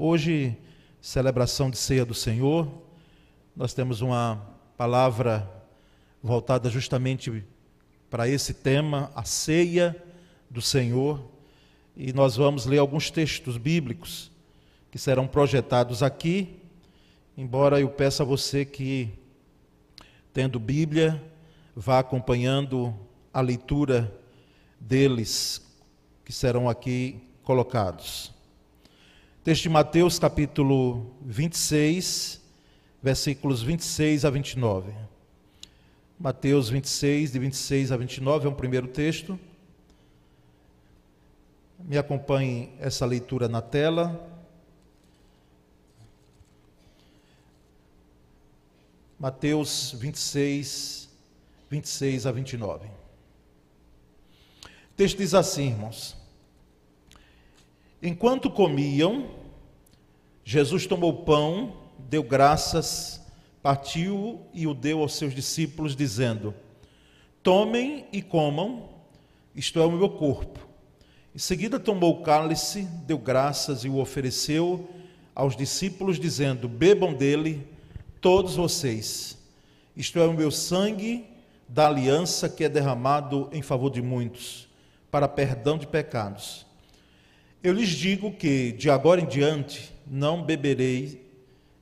[0.00, 0.56] Hoje,
[1.00, 2.70] celebração de ceia do Senhor,
[3.56, 4.40] nós temos uma
[4.76, 5.50] palavra
[6.22, 7.44] voltada justamente
[8.08, 10.00] para esse tema, a ceia
[10.48, 11.20] do Senhor,
[11.96, 14.30] e nós vamos ler alguns textos bíblicos
[14.88, 16.60] que serão projetados aqui,
[17.36, 19.12] embora eu peça a você que,
[20.32, 21.20] tendo Bíblia,
[21.74, 22.94] vá acompanhando
[23.34, 24.16] a leitura
[24.78, 25.60] deles
[26.24, 28.37] que serão aqui colocados.
[29.48, 32.38] Texto de Mateus, capítulo 26,
[33.02, 34.92] versículos 26 a 29.
[36.20, 39.40] Mateus 26, de 26 a 29, é um primeiro texto.
[41.78, 44.22] Me acompanhe essa leitura na tela.
[49.18, 51.08] Mateus 26,
[51.70, 52.86] 26 a 29.
[52.86, 52.90] O
[54.94, 56.18] texto diz assim, irmãos:
[58.02, 59.37] Enquanto comiam,
[60.50, 63.20] Jesus tomou pão, deu graças,
[63.62, 66.54] partiu e o deu aos seus discípulos, dizendo:
[67.42, 68.88] Tomem e comam,
[69.54, 70.58] isto é o meu corpo.
[71.34, 74.88] Em seguida tomou o cálice, deu graças e o ofereceu
[75.34, 77.68] aos discípulos, dizendo: Bebam dele
[78.18, 79.36] todos vocês.
[79.94, 81.26] Isto é o meu sangue
[81.68, 84.66] da aliança que é derramado em favor de muitos,
[85.10, 86.67] para perdão de pecados.
[87.60, 91.26] Eu lhes digo que, de agora em diante, não beberei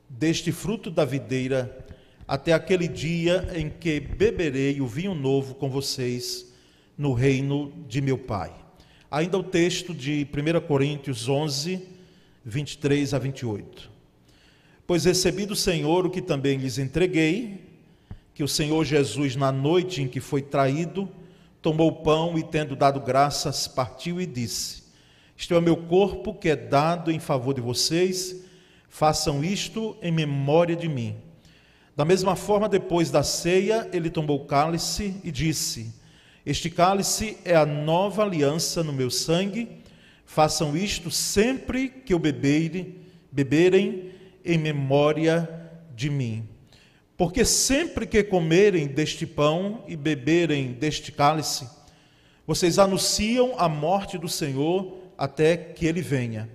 [0.08, 1.84] deste fruto da videira
[2.26, 6.50] até aquele dia em que beberei o vinho novo com vocês
[6.96, 8.54] no reino de meu Pai.
[9.10, 11.86] Ainda o texto de 1 Coríntios 11,
[12.42, 13.90] 23 a 28.
[14.86, 17.66] Pois recebi do Senhor o que também lhes entreguei,
[18.32, 21.06] que o Senhor Jesus, na noite em que foi traído,
[21.60, 24.85] tomou o pão e, tendo dado graças, partiu e disse:
[25.36, 28.46] Isto é o meu corpo que é dado em favor de vocês
[28.96, 31.16] Façam isto em memória de mim.
[31.94, 35.94] Da mesma forma, depois da ceia, ele tomou o cálice e disse:
[36.46, 39.82] Este cálice é a nova aliança no meu sangue.
[40.24, 42.94] Façam isto sempre que eu beberem,
[43.30, 44.12] beberem
[44.42, 45.46] em memória
[45.94, 46.48] de mim.
[47.18, 51.68] Porque sempre que comerem deste pão e beberem deste cálice,
[52.46, 56.48] vocês anunciam a morte do Senhor até que ele venha.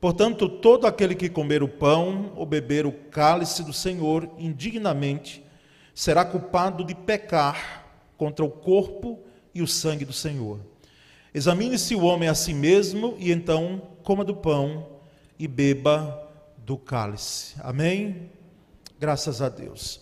[0.00, 5.42] Portanto, todo aquele que comer o pão ou beber o cálice do Senhor indignamente
[5.94, 7.86] será culpado de pecar
[8.16, 9.18] contra o corpo
[9.54, 10.60] e o sangue do Senhor.
[11.32, 14.86] Examine-se o homem a si mesmo e então coma do pão
[15.38, 16.22] e beba
[16.58, 17.54] do cálice.
[17.60, 18.30] Amém?
[18.98, 20.00] Graças a Deus.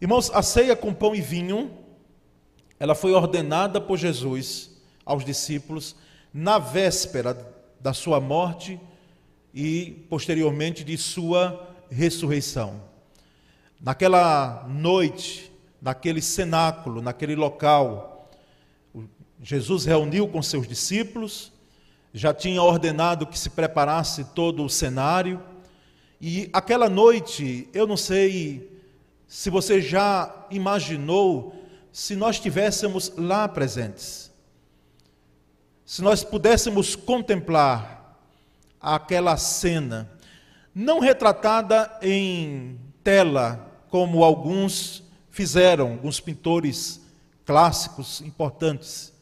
[0.00, 1.70] Irmãos, a ceia com pão e vinho,
[2.78, 4.70] ela foi ordenada por Jesus
[5.04, 5.96] aos discípulos
[6.32, 7.36] na véspera
[7.80, 8.80] da sua morte
[9.52, 12.80] e posteriormente de sua ressurreição.
[13.80, 18.30] Naquela noite, naquele cenáculo, naquele local,
[19.42, 21.52] Jesus reuniu com seus discípulos,
[22.14, 25.42] já tinha ordenado que se preparasse todo o cenário,
[26.20, 28.80] e aquela noite, eu não sei
[29.26, 31.54] se você já imaginou
[31.90, 34.30] se nós estivéssemos lá presentes,
[35.92, 38.18] se nós pudéssemos contemplar
[38.80, 40.10] aquela cena,
[40.74, 46.98] não retratada em tela, como alguns fizeram, alguns pintores
[47.44, 49.12] clássicos importantes,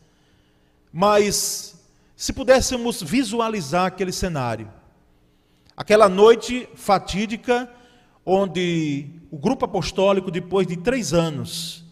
[0.93, 1.75] mas
[2.15, 4.71] se pudéssemos visualizar aquele cenário,
[5.77, 7.69] aquela noite fatídica,
[8.25, 11.85] onde o grupo apostólico, depois de três anos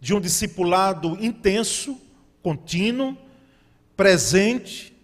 [0.00, 2.00] de um discipulado intenso,
[2.44, 3.18] contínuo,
[4.00, 4.96] presente,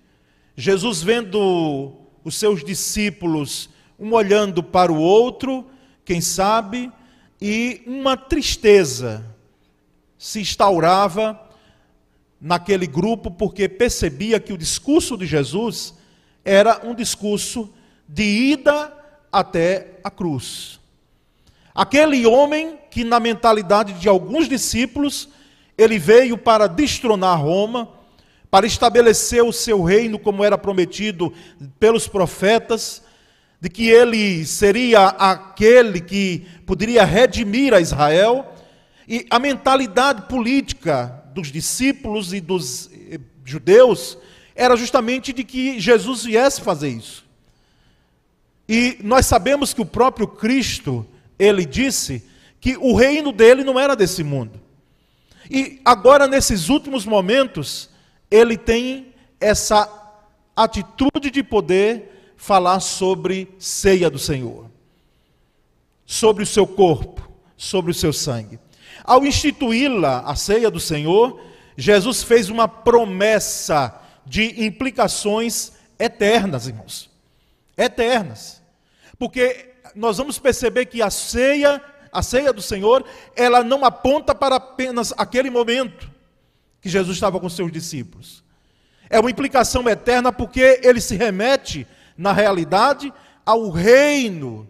[0.56, 1.92] Jesus vendo
[2.24, 3.68] os seus discípulos,
[3.98, 5.66] um olhando para o outro,
[6.02, 6.90] quem sabe,
[7.38, 9.22] e uma tristeza
[10.16, 11.38] se instaurava
[12.40, 15.92] naquele grupo, porque percebia que o discurso de Jesus
[16.42, 17.68] era um discurso
[18.08, 18.90] de ida
[19.30, 20.80] até a cruz.
[21.74, 25.28] Aquele homem que, na mentalidade de alguns discípulos,
[25.76, 27.94] ele veio para destronar Roma,
[28.50, 31.32] para estabelecer o seu reino como era prometido
[31.78, 33.02] pelos profetas,
[33.60, 38.54] de que ele seria aquele que poderia redimir a Israel,
[39.08, 44.18] e a mentalidade política dos discípulos e dos eh, judeus
[44.54, 47.24] era justamente de que Jesus viesse fazer isso.
[48.68, 51.06] E nós sabemos que o próprio Cristo,
[51.38, 52.24] ele disse
[52.60, 54.60] que o reino dele não era desse mundo.
[55.48, 57.88] E agora, nesses últimos momentos,
[58.30, 59.88] ele tem essa
[60.54, 64.70] atitude de poder falar sobre ceia do Senhor,
[66.04, 68.58] sobre o seu corpo, sobre o seu sangue.
[69.04, 71.40] Ao instituí-la, a ceia do Senhor,
[71.76, 73.94] Jesus fez uma promessa
[74.24, 77.10] de implicações eternas, irmãos.
[77.76, 78.62] Eternas.
[79.18, 81.80] Porque nós vamos perceber que a ceia,
[82.12, 83.04] a ceia do Senhor,
[83.36, 86.15] ela não aponta para apenas aquele momento
[86.86, 88.44] que Jesus estava com seus discípulos.
[89.10, 91.84] É uma implicação eterna porque ele se remete,
[92.16, 93.12] na realidade,
[93.44, 94.68] ao reino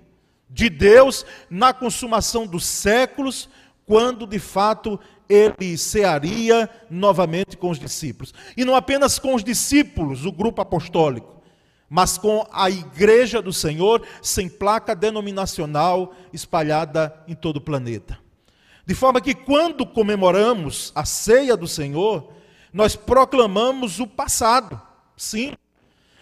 [0.48, 3.50] de Deus na consumação dos séculos,
[3.84, 4.98] quando de fato
[5.28, 8.32] ele cearia novamente com os discípulos.
[8.56, 11.42] E não apenas com os discípulos, o grupo apostólico,
[11.86, 18.18] mas com a igreja do Senhor, sem placa denominacional espalhada em todo o planeta.
[18.86, 22.32] De forma que quando comemoramos a ceia do Senhor,
[22.72, 24.80] nós proclamamos o passado,
[25.16, 25.54] sim,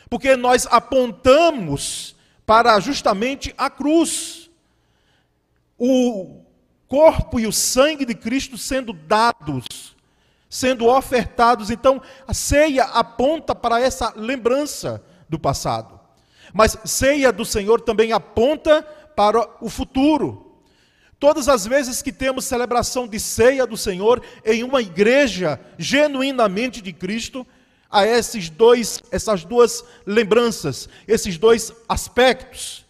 [0.08, 2.16] porque nós apontamos
[2.46, 4.50] para justamente a cruz.
[5.78, 6.40] O
[6.88, 9.96] corpo e o sangue de Cristo sendo dados,
[10.49, 11.70] sendo ofertados.
[11.70, 15.99] Então, a ceia aponta para essa lembrança do passado.
[16.52, 18.82] Mas ceia do Senhor também aponta
[19.16, 20.44] para o futuro.
[21.25, 26.93] Todas as vezes que temos celebração de ceia do Senhor em uma igreja genuinamente de
[26.93, 27.47] Cristo,
[27.91, 32.85] há esses dois, essas duas lembranças, esses dois aspectos.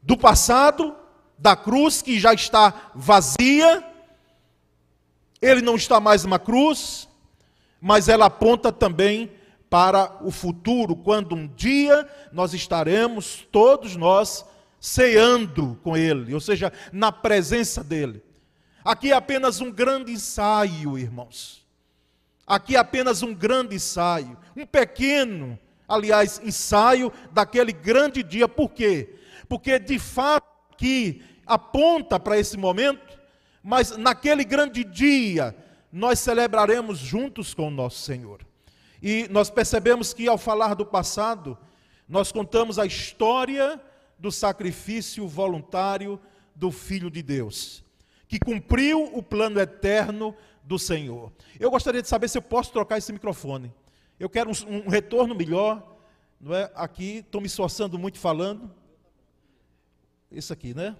[0.00, 0.96] Do passado
[1.36, 3.84] da cruz que já está vazia,
[5.38, 7.06] ele não está mais uma cruz,
[7.78, 9.30] mas ela aponta também
[9.68, 14.42] para o futuro, quando um dia nós estaremos, todos nós,
[14.80, 18.22] ceando com Ele, ou seja, na presença dEle.
[18.84, 21.66] Aqui é apenas um grande ensaio, irmãos.
[22.46, 25.58] Aqui é apenas um grande ensaio, um pequeno,
[25.88, 28.46] aliás, ensaio daquele grande dia.
[28.46, 29.16] Por quê?
[29.48, 30.46] Porque de fato
[30.76, 33.18] que aponta para esse momento,
[33.62, 35.56] mas naquele grande dia
[35.92, 38.46] nós celebraremos juntos com o nosso Senhor.
[39.02, 41.58] E nós percebemos que ao falar do passado,
[42.08, 43.80] nós contamos a história
[44.18, 46.20] do sacrifício voluntário
[46.54, 47.84] do Filho de Deus,
[48.26, 51.32] que cumpriu o plano eterno do Senhor.
[51.60, 53.72] Eu gostaria de saber se eu posso trocar esse microfone.
[54.18, 55.96] Eu quero um, um retorno melhor,
[56.40, 56.70] não é?
[56.74, 58.70] Aqui estou me esforçando muito falando.
[60.30, 60.96] Isso aqui, né?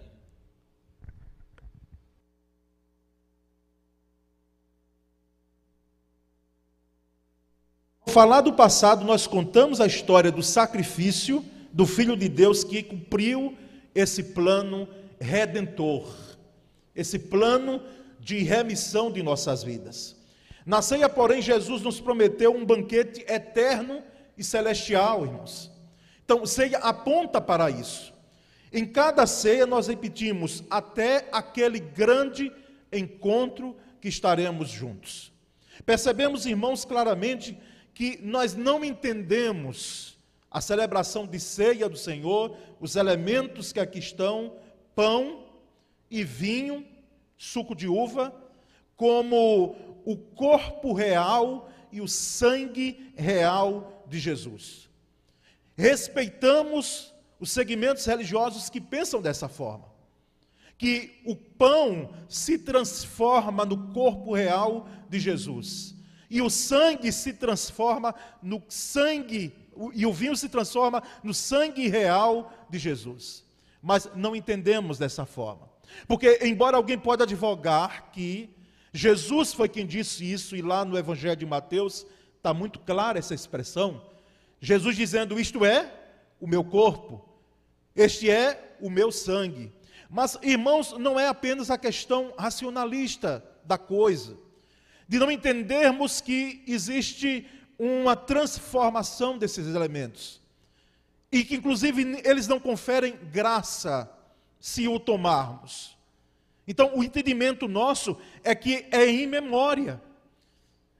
[8.07, 11.45] Falar do passado, nós contamos a história do sacrifício
[11.77, 13.55] do Filho de Deus que cumpriu
[13.95, 14.89] esse plano
[15.21, 16.11] redentor,
[16.95, 17.83] esse plano
[18.19, 20.17] de remissão de nossas vidas.
[20.65, 24.03] Na ceia, porém, Jesus nos prometeu um banquete eterno
[24.39, 25.71] e celestial, irmãos.
[26.25, 28.11] Então, ceia aponta para isso.
[28.73, 32.51] Em cada ceia nós repetimos até aquele grande
[32.91, 35.31] encontro que estaremos juntos.
[35.85, 37.59] Percebemos, irmãos, claramente
[37.93, 40.16] que nós não entendemos
[40.57, 44.57] a celebração de ceia do Senhor, os elementos que aqui estão,
[44.95, 45.45] pão
[46.11, 46.83] e vinho,
[47.37, 48.35] suco de uva,
[48.97, 49.77] como
[50.07, 54.89] o corpo real e o sangue real de Jesus.
[55.77, 59.85] Respeitamos os segmentos religiosos que pensam dessa forma.
[60.79, 65.95] Que o pão se transforma no corpo real de Jesus.
[66.31, 69.55] E o sangue se transforma no sangue,
[69.95, 73.45] e o vinho se transforma no sangue real de Jesus.
[73.83, 75.69] Mas não entendemos dessa forma.
[76.07, 78.51] Porque, embora alguém pode advogar que
[78.93, 82.07] Jesus foi quem disse isso, e lá no Evangelho de Mateus
[82.37, 84.03] está muito clara essa expressão,
[84.61, 85.93] Jesus dizendo: Isto é
[86.41, 87.29] o meu corpo,
[87.95, 89.73] este é o meu sangue.
[90.09, 94.37] Mas, irmãos, não é apenas a questão racionalista da coisa,
[95.09, 97.47] de não entendermos que existe
[97.79, 100.41] uma transformação desses elementos,
[101.31, 104.11] e que, inclusive, eles não conferem graça
[104.59, 105.97] se o tomarmos.
[106.67, 110.01] Então, o entendimento nosso é que é em memória.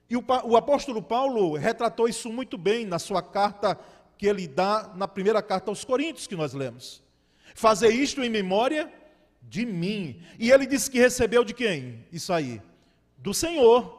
[0.09, 3.77] E o, o apóstolo Paulo retratou isso muito bem na sua carta
[4.17, 7.03] que ele dá na primeira carta aos Coríntios que nós lemos.
[7.53, 8.91] Fazer isto em memória
[9.41, 10.21] de mim.
[10.39, 12.05] E ele disse que recebeu de quem?
[12.11, 12.61] Isso aí.
[13.17, 13.96] Do Senhor.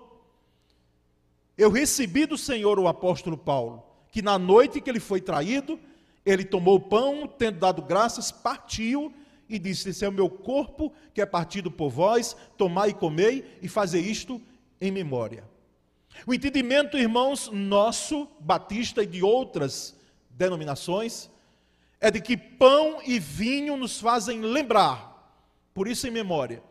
[1.59, 5.79] Eu recebi do Senhor o apóstolo Paulo, que na noite que ele foi traído,
[6.25, 9.13] ele tomou o pão, tendo dado graças, partiu
[9.49, 13.59] e disse: Esse é o meu corpo que é partido por vós, tomai e comei
[13.61, 14.41] e fazer isto
[14.81, 15.43] em memória.
[16.25, 19.97] O entendimento, irmãos, nosso, batista e de outras
[20.31, 21.29] denominações,
[22.01, 25.43] é de que pão e vinho nos fazem lembrar,
[25.75, 26.63] por isso em memória,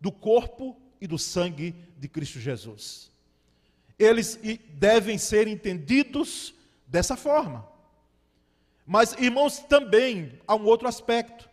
[0.00, 3.13] do corpo e do sangue de Cristo Jesus.
[3.98, 4.38] Eles
[4.70, 6.54] devem ser entendidos
[6.86, 7.66] dessa forma.
[8.86, 11.48] Mas, irmãos, também há um outro aspecto,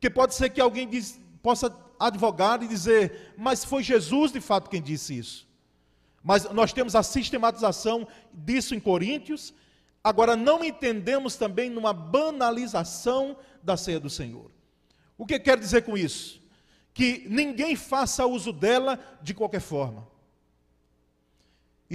[0.00, 4.70] que pode ser que alguém diz, possa advogar e dizer, mas foi Jesus de fato
[4.70, 5.46] quem disse isso.
[6.22, 9.52] Mas nós temos a sistematização disso em Coríntios,
[10.02, 14.50] agora não entendemos também numa banalização da ceia do Senhor.
[15.18, 16.40] O que quer dizer com isso?
[16.94, 20.06] Que ninguém faça uso dela de qualquer forma.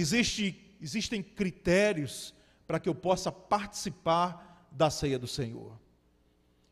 [0.00, 2.32] Existe, existem critérios
[2.68, 5.72] para que eu possa participar da ceia do Senhor.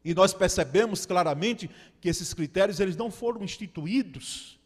[0.04, 1.68] E nós percebemos claramente
[2.00, 4.60] que esses critérios eles não foram instituídos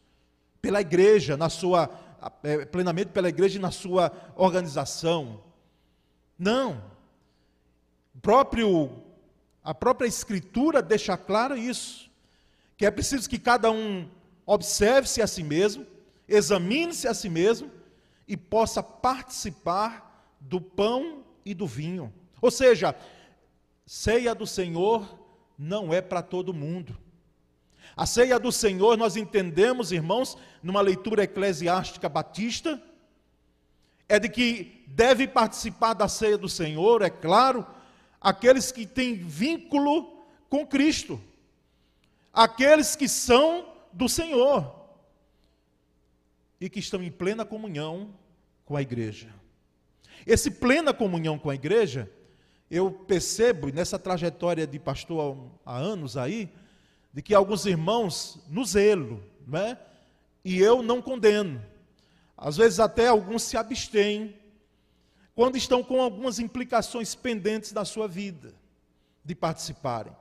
[0.60, 1.88] pela igreja na sua
[2.42, 5.42] é, plenamente pela igreja na sua organização.
[6.38, 6.84] Não.
[8.20, 8.90] Próprio
[9.64, 12.10] a própria escritura deixa claro isso,
[12.76, 14.06] que é preciso que cada um
[14.44, 15.86] observe-se a si mesmo,
[16.28, 17.79] examine-se a si mesmo
[18.30, 22.14] e possa participar do pão e do vinho.
[22.40, 22.94] Ou seja,
[23.84, 25.18] ceia do Senhor
[25.58, 26.96] não é para todo mundo.
[27.96, 32.80] A ceia do Senhor, nós entendemos, irmãos, numa leitura eclesiástica batista,
[34.08, 37.66] é de que deve participar da ceia do Senhor, é claro,
[38.20, 41.20] aqueles que têm vínculo com Cristo,
[42.32, 44.79] aqueles que são do Senhor
[46.60, 48.14] e que estão em plena comunhão
[48.64, 49.28] com a igreja.
[50.26, 52.10] Esse plena comunhão com a igreja
[52.70, 56.48] eu percebo nessa trajetória de pastor há, anos aí,
[57.12, 59.78] de que alguns irmãos no zelo, não é?
[60.44, 61.60] E eu não condeno.
[62.36, 64.36] Às vezes até alguns se abstêm
[65.34, 68.54] quando estão com algumas implicações pendentes da sua vida
[69.24, 70.12] de participarem.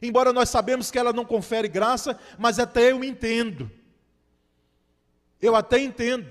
[0.00, 3.70] Embora nós sabemos que ela não confere graça, mas até eu entendo.
[5.44, 6.28] Eu até entendo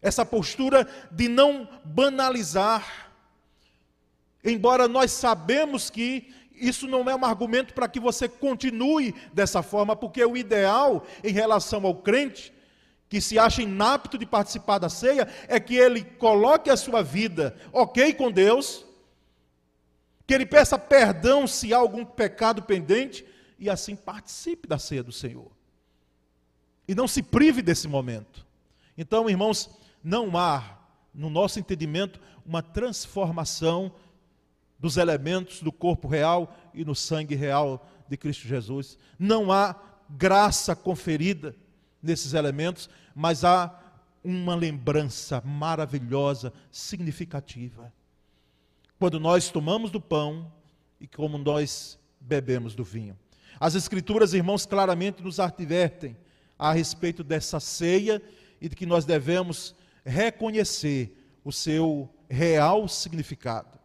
[0.00, 3.06] essa postura de não banalizar
[4.46, 9.96] Embora nós sabemos que isso não é um argumento para que você continue dessa forma,
[9.96, 12.54] porque o ideal em relação ao crente
[13.08, 17.56] que se acha inapto de participar da ceia é que ele coloque a sua vida
[17.72, 18.86] ok com Deus,
[20.26, 23.26] que ele peça perdão se há algum pecado pendente
[23.58, 25.55] e assim participe da ceia do Senhor.
[26.88, 28.46] E não se prive desse momento.
[28.96, 29.70] Então, irmãos,
[30.02, 30.78] não há,
[31.12, 33.92] no nosso entendimento, uma transformação
[34.78, 38.98] dos elementos do corpo real e no sangue real de Cristo Jesus.
[39.18, 39.74] Não há
[40.08, 41.54] graça conferida
[42.02, 43.82] nesses elementos, mas há
[44.22, 47.92] uma lembrança maravilhosa, significativa.
[48.98, 50.52] Quando nós tomamos do pão
[51.00, 53.16] e como nós bebemos do vinho.
[53.58, 56.16] As Escrituras, irmãos, claramente nos advertem
[56.58, 58.22] a respeito dessa ceia
[58.60, 63.78] e de que nós devemos reconhecer o seu real significado.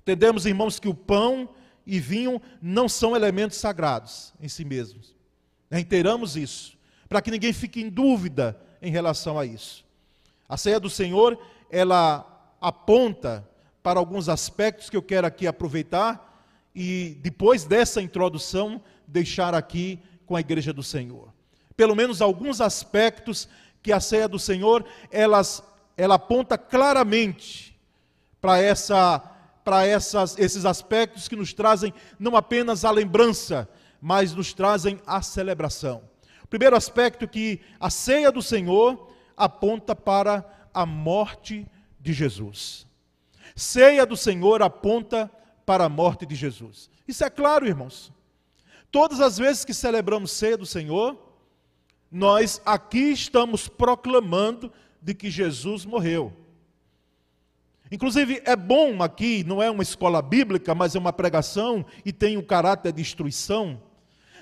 [0.00, 1.48] Entendemos, irmãos, que o pão
[1.86, 5.14] e vinho não são elementos sagrados em si mesmos.
[5.70, 6.76] Reiteramos isso,
[7.08, 9.84] para que ninguém fique em dúvida em relação a isso.
[10.48, 11.38] A ceia do Senhor,
[11.70, 13.48] ela aponta
[13.82, 20.36] para alguns aspectos que eu quero aqui aproveitar e depois dessa introdução deixar aqui com
[20.36, 21.32] a igreja do Senhor.
[21.76, 23.48] Pelo menos alguns aspectos
[23.82, 25.62] que a ceia do Senhor, elas,
[25.96, 27.78] ela aponta claramente
[28.40, 29.32] para essa
[29.66, 33.68] para esses aspectos que nos trazem não apenas a lembrança,
[34.00, 36.04] mas nos trazem a celebração.
[36.44, 41.66] O primeiro aspecto que a ceia do Senhor aponta para a morte
[41.98, 42.86] de Jesus.
[43.56, 45.28] Ceia do Senhor aponta
[45.66, 46.88] para a morte de Jesus.
[47.08, 48.12] Isso é claro, irmãos.
[48.92, 51.25] Todas as vezes que celebramos ceia do Senhor,
[52.10, 56.32] nós aqui estamos proclamando de que Jesus morreu.
[57.90, 62.36] Inclusive, é bom aqui, não é uma escola bíblica, mas é uma pregação e tem
[62.36, 63.80] um caráter de instrução.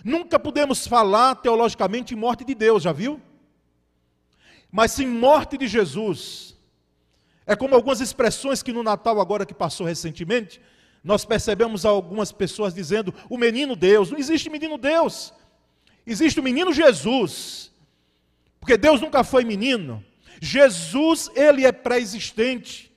[0.03, 3.21] Nunca podemos falar teologicamente em morte de Deus, já viu?
[4.71, 6.57] Mas sim morte de Jesus.
[7.47, 10.61] É como algumas expressões que no Natal, agora que passou recentemente,
[11.03, 14.11] nós percebemos algumas pessoas dizendo: o menino Deus.
[14.11, 15.35] Não existe menino Deus,
[16.07, 17.73] existe o menino Jesus.
[18.61, 20.05] Porque Deus nunca foi menino.
[20.41, 22.93] Jesus, ele é pré-existente.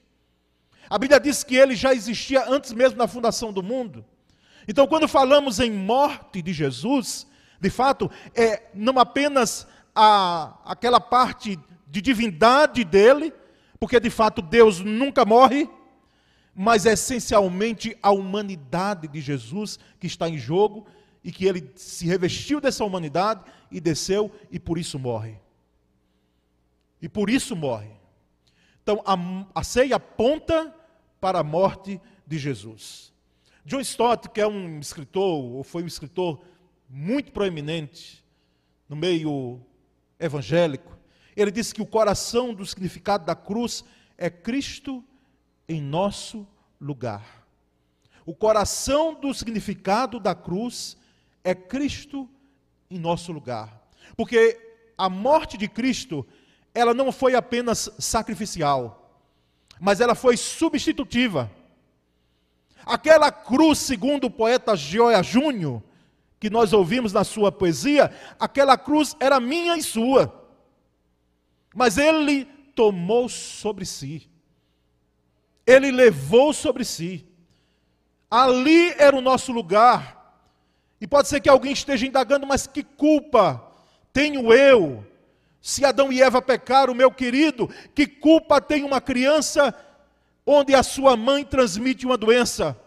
[0.90, 4.06] A Bíblia diz que ele já existia antes mesmo da fundação do mundo.
[4.68, 7.28] Então, quando falamos em morte de Jesus,
[7.60, 13.34] de fato, é não apenas a, aquela parte de divindade dele,
[13.80, 15.70] porque de fato Deus nunca morre,
[16.54, 20.86] mas é essencialmente a humanidade de Jesus que está em jogo
[21.24, 25.40] e que ele se revestiu dessa humanidade e desceu e por isso morre.
[27.02, 27.92] E por isso morre.
[28.82, 29.16] Então a,
[29.60, 30.74] a ceia aponta
[31.20, 33.14] para a morte de Jesus.
[33.66, 36.42] John Stott, que é um escritor, ou foi um escritor
[36.90, 38.24] muito proeminente
[38.88, 39.60] no meio
[40.18, 40.98] evangélico,
[41.36, 43.84] ele disse que o coração do significado da cruz
[44.18, 45.04] é Cristo
[45.68, 46.48] em nosso
[46.80, 47.46] lugar.
[48.26, 50.98] O coração do significado da cruz
[51.48, 52.30] é Cristo
[52.92, 53.82] em nosso lugar.
[54.18, 54.60] Porque
[54.98, 56.28] a morte de Cristo,
[56.74, 59.18] ela não foi apenas sacrificial,
[59.80, 61.50] mas ela foi substitutiva.
[62.86, 65.82] Aquela cruz, segundo o poeta Gioia Júnior,
[66.38, 70.46] que nós ouvimos na sua poesia, aquela cruz era minha e sua.
[71.74, 72.44] Mas ele
[72.76, 74.30] tomou sobre si.
[75.66, 77.26] Ele levou sobre si.
[78.30, 80.17] Ali era o nosso lugar.
[81.00, 83.64] E pode ser que alguém esteja indagando, mas que culpa
[84.12, 85.06] tenho eu?
[85.62, 89.74] Se Adão e Eva pecaram, meu querido, que culpa tem uma criança
[90.46, 92.80] onde a sua mãe transmite uma doença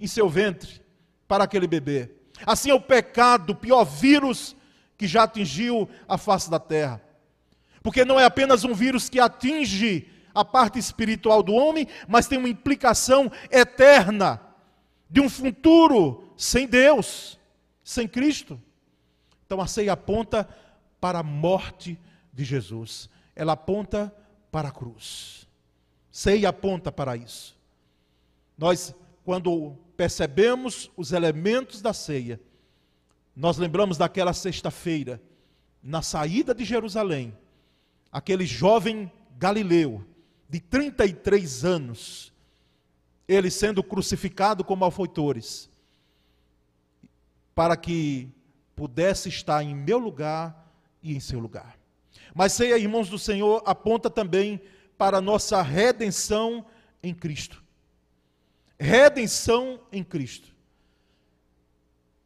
[0.00, 0.80] em seu ventre
[1.28, 2.10] para aquele bebê?
[2.44, 4.56] Assim é o pecado, o pior vírus
[4.96, 7.00] que já atingiu a face da terra.
[7.82, 12.38] Porque não é apenas um vírus que atinge a parte espiritual do homem, mas tem
[12.38, 14.40] uma implicação eterna
[15.08, 17.38] de um futuro sem Deus,
[17.84, 18.60] sem Cristo.
[19.46, 20.48] Então a ceia aponta
[21.00, 22.00] para a morte
[22.32, 23.10] de Jesus.
[23.36, 24.12] Ela aponta
[24.50, 25.46] para a cruz.
[26.10, 27.56] Ceia aponta para isso.
[28.56, 32.40] Nós, quando percebemos os elementos da ceia,
[33.36, 35.20] nós lembramos daquela sexta-feira,
[35.82, 37.36] na saída de Jerusalém,
[38.10, 40.04] aquele jovem galileu,
[40.48, 42.32] de 33 anos,
[43.26, 45.68] ele sendo crucificado como malfeitores,
[47.54, 48.28] para que
[48.74, 51.78] pudesse estar em meu lugar e em seu lugar.
[52.34, 54.60] Mas ceia, irmãos do Senhor, aponta também
[54.98, 56.64] para a nossa redenção
[57.02, 57.62] em Cristo.
[58.78, 60.52] Redenção em Cristo.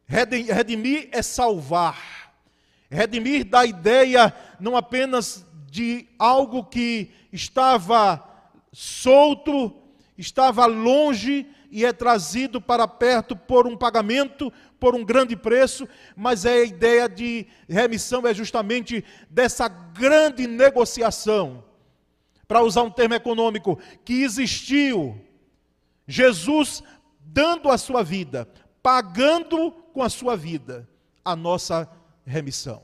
[0.07, 2.33] Redimir é salvar.
[2.89, 8.25] Redimir dá ideia não apenas de algo que estava
[8.73, 9.75] solto,
[10.17, 16.45] estava longe e é trazido para perto por um pagamento, por um grande preço, mas
[16.45, 21.63] é a ideia de remissão é justamente dessa grande negociação,
[22.47, 25.19] para usar um termo econômico, que existiu
[26.07, 26.81] Jesus
[27.19, 28.49] dando a sua vida,
[28.81, 30.89] pagando com a sua vida
[31.23, 31.87] a nossa
[32.25, 32.81] remissão.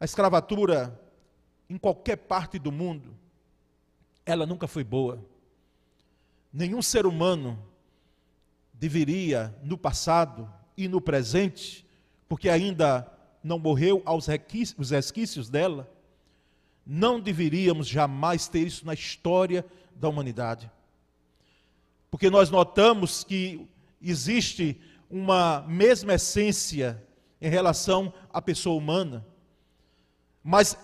[0.00, 0.98] A escravatura,
[1.68, 3.16] em qualquer parte do mundo,
[4.26, 5.24] ela nunca foi boa.
[6.52, 7.62] Nenhum ser humano
[8.72, 11.86] deveria, no passado e no presente,
[12.28, 13.10] porque ainda
[13.42, 15.90] não morreu aos resquícios dela,
[16.84, 20.70] não deveríamos jamais ter isso na história da humanidade.
[22.10, 23.68] Porque nós notamos que
[24.02, 27.02] existe uma mesma essência
[27.40, 29.26] em relação à pessoa humana,
[30.42, 30.76] mas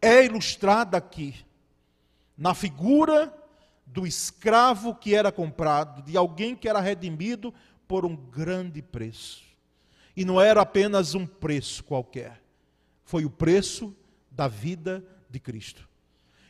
[0.00, 1.34] é ilustrada aqui
[2.36, 3.32] na figura
[3.92, 7.52] do escravo que era comprado, de alguém que era redimido
[7.86, 9.42] por um grande preço.
[10.16, 12.42] E não era apenas um preço qualquer,
[13.04, 13.94] foi o preço
[14.30, 15.86] da vida de Cristo.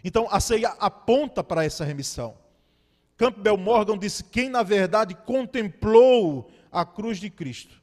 [0.04, 2.36] Então a ceia aponta para essa remissão.
[3.16, 7.82] Campbell Morgan disse: quem na verdade contemplou a cruz de Cristo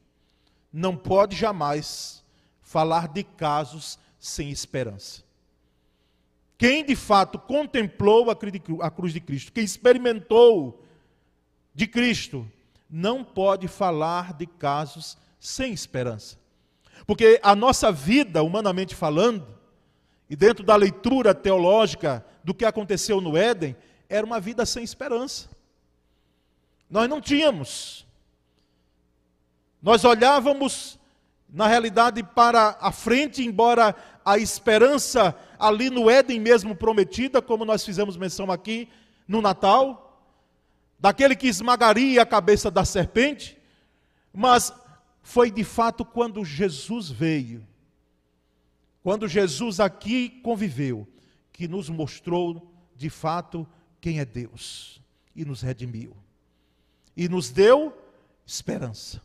[0.72, 2.24] não pode jamais
[2.60, 5.22] falar de casos sem esperança.
[6.60, 10.84] Quem de fato contemplou a cruz de Cristo, quem experimentou
[11.74, 12.46] de Cristo,
[12.90, 16.36] não pode falar de casos sem esperança.
[17.06, 19.46] Porque a nossa vida, humanamente falando,
[20.28, 23.74] e dentro da leitura teológica do que aconteceu no Éden,
[24.06, 25.48] era uma vida sem esperança.
[26.90, 28.06] Nós não tínhamos.
[29.80, 30.98] Nós olhávamos,
[31.48, 37.84] na realidade, para a frente, embora a esperança ali no Éden mesmo prometida, como nós
[37.84, 38.88] fizemos menção aqui
[39.28, 40.24] no Natal,
[40.98, 43.56] daquele que esmagaria a cabeça da serpente,
[44.32, 44.72] mas
[45.22, 47.64] foi de fato quando Jesus veio
[49.02, 51.08] quando Jesus aqui conviveu,
[51.52, 53.66] que nos mostrou de fato
[54.00, 55.00] quem é Deus
[55.34, 56.16] e nos redimiu
[57.16, 57.96] e nos deu
[58.46, 59.22] esperança.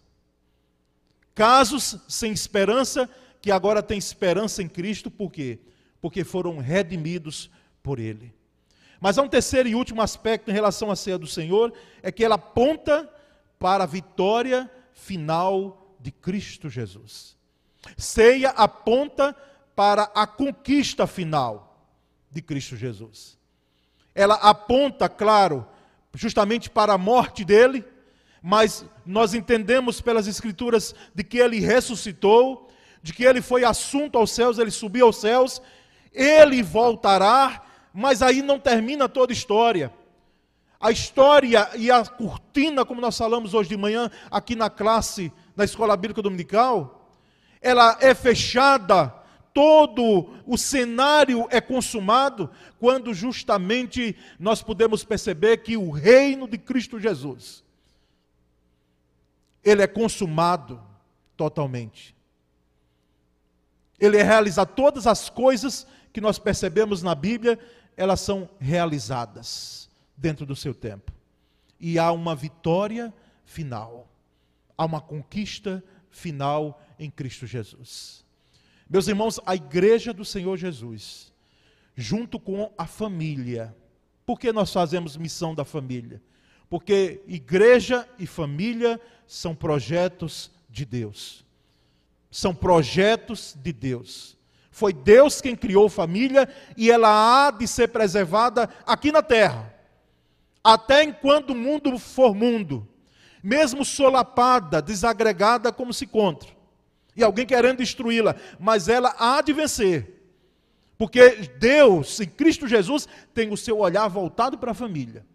[1.34, 3.10] Casos sem esperança
[3.41, 5.60] que agora têm esperança em Cristo, por quê?
[6.06, 7.50] Porque foram redimidos
[7.82, 8.32] por Ele.
[9.02, 12.24] Mas há um terceiro e último aspecto em relação à ceia do Senhor, é que
[12.24, 13.12] ela aponta
[13.58, 17.36] para a vitória final de Cristo Jesus.
[17.98, 19.36] Ceia aponta
[19.76, 21.84] para a conquista final
[22.30, 23.36] de Cristo Jesus.
[24.13, 25.65] Ela aponta, claro,
[26.13, 27.84] justamente para a morte dele,
[28.44, 32.70] mas nós entendemos pelas Escrituras de que ele ressuscitou,
[33.02, 35.60] de que ele foi assunto aos céus, ele subiu aos céus,
[36.15, 39.93] ele voltará, mas aí não termina toda a história.
[40.80, 45.63] A história e a cortina, como nós falamos hoje de manhã, aqui na classe, na
[45.63, 47.10] Escola Bíblica Dominical,
[47.62, 49.13] ela é fechada
[49.54, 56.99] todo o cenário é consumado quando justamente nós podemos perceber que o reino de Cristo
[56.99, 57.63] Jesus
[59.65, 60.80] ele é consumado
[61.36, 62.15] totalmente.
[63.99, 67.60] Ele realiza todas as coisas que nós percebemos na Bíblia,
[67.97, 71.12] elas são realizadas dentro do seu tempo.
[71.78, 74.10] E há uma vitória final.
[74.78, 78.23] Há uma conquista final em Cristo Jesus.
[78.89, 81.34] Meus irmãos, a igreja do Senhor Jesus,
[81.97, 83.75] junto com a família,
[84.25, 86.23] por que nós fazemos missão da família?
[86.69, 91.45] Porque igreja e família são projetos de Deus.
[92.32, 94.35] São projetos de Deus.
[94.76, 97.08] Foi Deus quem criou família e ela
[97.48, 99.74] há de ser preservada aqui na terra,
[100.62, 102.86] até enquanto o mundo for mundo,
[103.42, 106.50] mesmo solapada, desagregada como se encontra
[107.16, 110.14] e alguém querendo destruí-la, mas ela há de vencer.
[110.98, 115.26] Porque Deus, em Cristo Jesus, tem o seu olhar voltado para a família.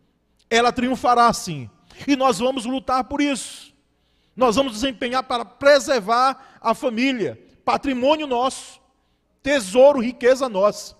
[0.51, 1.71] Ela triunfará sim.
[2.07, 3.75] E nós vamos lutar por isso.
[4.37, 8.80] Nós vamos desempenhar para preservar a família, patrimônio nosso,
[9.43, 10.97] tesouro, riqueza nossa.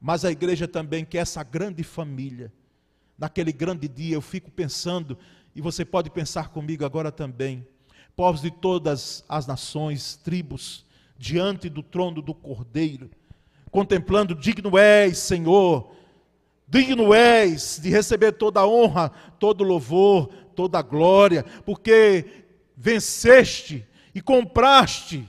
[0.00, 2.52] Mas a igreja também quer essa grande família.
[3.16, 5.16] Naquele grande dia eu fico pensando,
[5.54, 7.66] e você pode pensar comigo agora também
[8.16, 10.84] povos de todas as nações, tribos,
[11.16, 13.10] diante do trono do Cordeiro,
[13.70, 15.92] contemplando: digno és, Senhor,
[16.68, 22.44] digno és de receber toda a honra, todo louvor, toda a glória, porque
[22.76, 25.28] venceste e compraste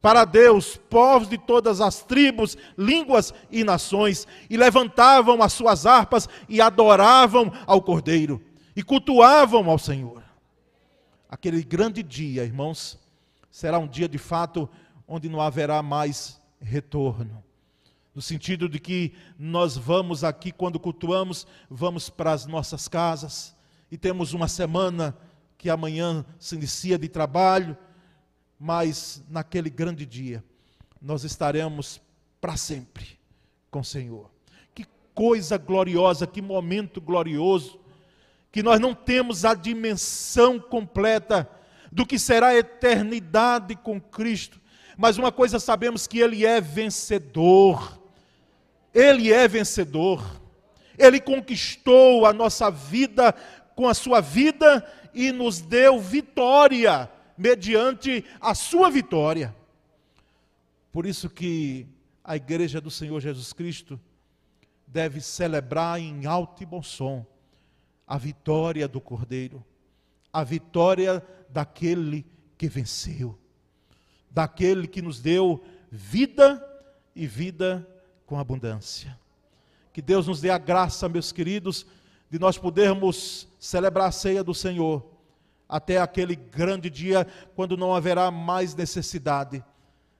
[0.00, 6.28] para Deus povos de todas as tribos, línguas e nações, e levantavam as suas harpas
[6.48, 8.42] e adoravam ao Cordeiro,
[8.74, 10.22] e cultuavam ao Senhor.
[11.28, 12.98] Aquele grande dia, irmãos,
[13.50, 14.68] será um dia de fato
[15.06, 17.42] onde não haverá mais retorno.
[18.14, 23.54] No sentido de que nós vamos aqui, quando cultuamos, vamos para as nossas casas
[23.90, 25.16] e temos uma semana
[25.56, 27.76] que amanhã se inicia de trabalho,
[28.60, 30.44] mas naquele grande dia
[31.00, 31.98] nós estaremos
[32.38, 33.18] para sempre
[33.70, 34.30] com o Senhor.
[34.74, 37.80] Que coisa gloriosa, que momento glorioso
[38.52, 41.48] que nós não temos a dimensão completa
[41.90, 44.60] do que será a eternidade com Cristo,
[44.96, 47.98] mas uma coisa sabemos que Ele é vencedor.
[48.92, 50.40] Ele é vencedor.
[50.98, 53.32] Ele conquistou a nossa vida
[53.74, 57.08] com a sua vida e nos deu vitória
[57.40, 59.56] mediante a sua vitória.
[60.92, 61.86] Por isso que
[62.22, 63.98] a igreja do Senhor Jesus Cristo
[64.86, 67.24] deve celebrar em alto e bom som
[68.06, 69.64] a vitória do Cordeiro,
[70.30, 72.26] a vitória daquele
[72.58, 73.38] que venceu,
[74.30, 76.62] daquele que nos deu vida
[77.16, 77.88] e vida
[78.26, 79.18] com abundância.
[79.94, 81.86] Que Deus nos dê a graça, meus queridos,
[82.28, 85.09] de nós podermos celebrar a ceia do Senhor
[85.70, 89.64] até aquele grande dia quando não haverá mais necessidade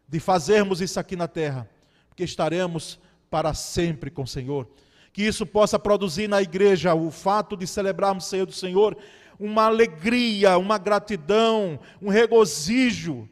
[0.08, 1.68] de fazermos isso aqui na terra,
[2.08, 4.66] porque estaremos para sempre com o Senhor
[5.12, 8.96] que isso possa produzir na igreja o fato de celebrarmos o Senhor do Senhor,
[9.38, 13.28] uma alegria, uma gratidão, um regozijo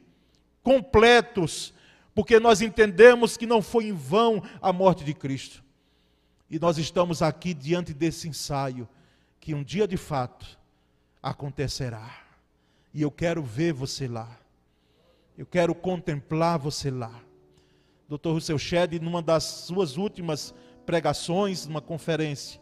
[0.63, 1.73] completos,
[2.15, 5.63] porque nós entendemos que não foi em vão a morte de Cristo.
[6.51, 8.89] E nós estamos aqui diante desse ensaio,
[9.39, 10.58] que um dia de fato
[11.23, 12.09] acontecerá.
[12.93, 14.39] E eu quero ver você lá.
[15.37, 17.13] Eu quero contemplar você lá.
[18.09, 18.31] Dr.
[18.31, 20.55] Russell Shedd, numa das suas últimas
[20.87, 22.61] pregações, numa conferência,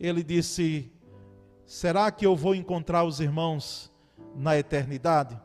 [0.00, 0.90] ele disse:
[1.66, 3.92] Será que eu vou encontrar os irmãos
[4.34, 5.38] na eternidade?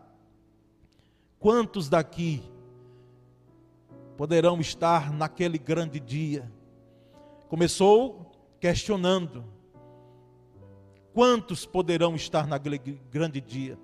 [1.38, 2.41] Quantos daqui
[4.15, 6.49] poderão estar naquele grande dia?
[7.49, 9.43] Começou questionando:
[11.13, 13.78] quantos poderão estar naquele grande dia?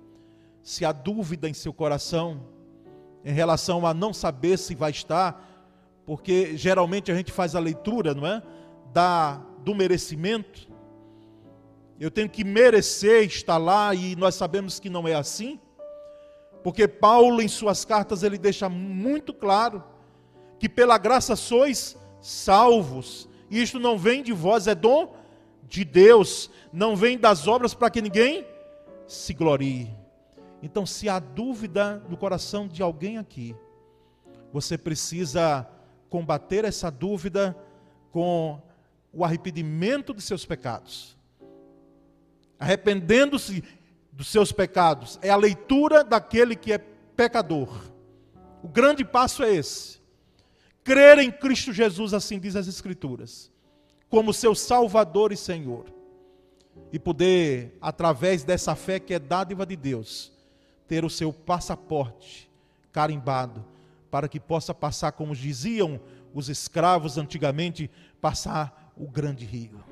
[0.62, 2.42] Se há dúvida em seu coração
[3.24, 5.46] em relação a não saber se vai estar,
[6.06, 8.42] porque geralmente a gente faz a leitura, não é?
[8.92, 10.68] da, do merecimento,
[11.98, 15.60] eu tenho que merecer estar lá e nós sabemos que não é assim,
[16.62, 19.84] porque Paulo em suas cartas ele deixa muito claro
[20.58, 23.28] que pela graça sois salvos.
[23.50, 25.14] E isto não vem de vós, é dom
[25.70, 28.44] de Deus, não vem das obras para que ninguém
[29.06, 29.88] se glorie.
[30.60, 33.56] Então, se há dúvida no coração de alguém aqui,
[34.52, 35.66] você precisa
[36.10, 37.56] combater essa dúvida
[38.10, 38.60] com
[39.12, 41.16] o arrependimento de seus pecados.
[42.58, 43.64] Arrependendo-se
[44.12, 47.68] dos seus pecados é a leitura daquele que é pecador.
[48.62, 50.00] O grande passo é esse.
[50.82, 53.50] Crer em Cristo Jesus, assim diz as Escrituras,
[54.10, 55.86] como seu Salvador e Senhor.
[56.92, 60.32] E poder, através dessa fé que é dádiva de Deus,
[60.88, 62.50] ter o seu passaporte
[62.90, 63.64] carimbado,
[64.10, 66.00] para que possa passar, como diziam
[66.34, 67.88] os escravos antigamente,
[68.20, 69.84] passar o grande rio,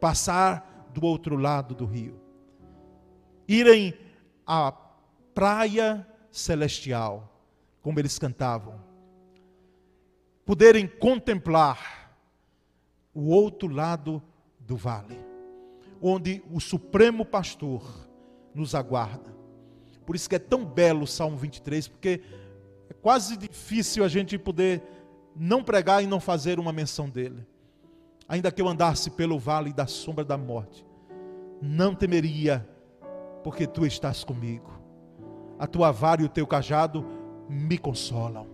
[0.00, 2.18] passar do outro lado do rio,
[3.46, 3.92] irem
[4.46, 4.72] à
[5.34, 7.30] praia celestial,
[7.82, 8.80] como eles cantavam,
[10.46, 11.97] poderem contemplar
[13.18, 14.22] o outro lado
[14.60, 15.18] do vale,
[16.00, 17.82] onde o Supremo Pastor
[18.54, 19.34] nos aguarda.
[20.06, 22.20] Por isso que é tão belo o Salmo 23, porque
[22.88, 24.84] é quase difícil a gente poder
[25.34, 27.44] não pregar e não fazer uma menção dele.
[28.28, 30.86] Ainda que eu andasse pelo vale da sombra da morte,
[31.60, 32.68] não temeria,
[33.42, 34.70] porque tu estás comigo.
[35.58, 37.04] A tua vara e o teu cajado
[37.48, 38.46] me consolam.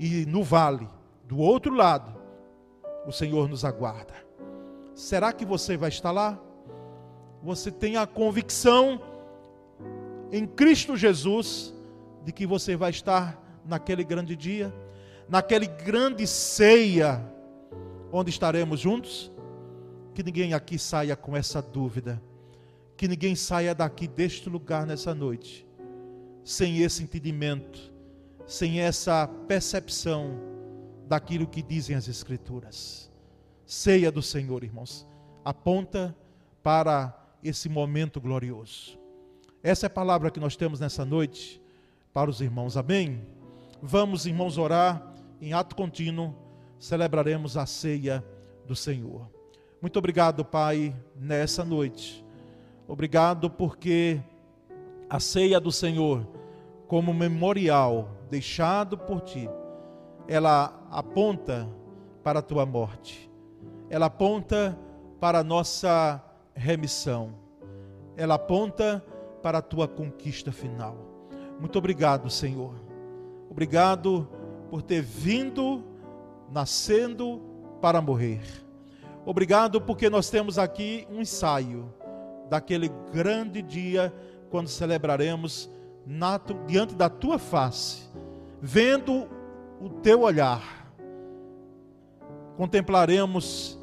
[0.00, 0.88] E no vale
[1.28, 2.17] do outro lado,
[3.08, 4.12] o Senhor nos aguarda.
[4.94, 6.38] Será que você vai estar lá?
[7.42, 9.00] Você tem a convicção
[10.30, 11.74] em Cristo Jesus
[12.22, 14.70] de que você vai estar naquele grande dia,
[15.26, 17.24] naquele grande ceia,
[18.12, 19.32] onde estaremos juntos?
[20.12, 22.22] Que ninguém aqui saia com essa dúvida,
[22.94, 25.66] que ninguém saia daqui deste lugar nessa noite,
[26.44, 27.90] sem esse entendimento,
[28.46, 30.57] sem essa percepção
[31.08, 33.10] daquilo que dizem as Escrituras.
[33.64, 35.06] Ceia do Senhor, irmãos,
[35.44, 36.14] aponta
[36.62, 38.98] para esse momento glorioso.
[39.62, 41.60] Essa é a palavra que nós temos nessa noite
[42.12, 43.26] para os irmãos, amém?
[43.82, 46.34] Vamos, irmãos, orar em ato contínuo,
[46.78, 48.24] celebraremos a ceia
[48.66, 49.28] do Senhor.
[49.80, 52.24] Muito obrigado, Pai, nessa noite.
[52.86, 54.20] Obrigado porque
[55.08, 56.26] a ceia do Senhor,
[56.86, 59.48] como memorial deixado por Ti,
[60.28, 61.66] ela aponta
[62.22, 63.30] para a tua morte,
[63.88, 64.78] ela aponta
[65.18, 66.22] para a nossa
[66.54, 67.34] remissão,
[68.16, 69.02] ela aponta
[69.42, 70.96] para a tua conquista final.
[71.58, 72.74] Muito obrigado, Senhor.
[73.50, 74.28] Obrigado
[74.70, 75.82] por ter vindo,
[76.52, 77.40] nascendo
[77.80, 78.42] para morrer.
[79.24, 81.92] Obrigado porque nós temos aqui um ensaio
[82.48, 84.12] daquele grande dia
[84.50, 85.70] quando celebraremos
[86.66, 88.08] diante da tua face,
[88.60, 89.28] vendo
[89.80, 90.92] o teu olhar,
[92.56, 93.78] contemplaremos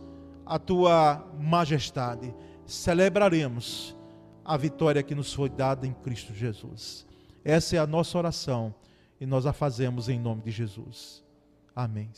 [0.45, 2.33] a tua majestade,
[2.65, 3.95] celebraremos
[4.43, 7.07] a vitória que nos foi dada em Cristo Jesus.
[7.43, 8.73] Essa é a nossa oração
[9.19, 11.23] e nós a fazemos em nome de Jesus.
[11.75, 12.09] Amém.